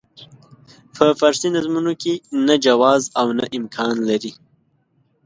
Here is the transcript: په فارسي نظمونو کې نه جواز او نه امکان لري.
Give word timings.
په 0.95 1.05
فارسي 1.19 1.47
نظمونو 1.55 1.93
کې 2.01 2.13
نه 2.47 2.55
جواز 2.65 3.01
او 3.19 3.27
نه 3.37 3.45
امکان 3.57 3.95
لري. 4.09 4.31